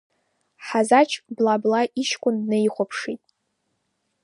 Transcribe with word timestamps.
Ҳазач 0.65 1.11
бла-бла 1.35 1.81
иҷкәын 2.01 2.35
днаихәаԥшит. 2.41 3.23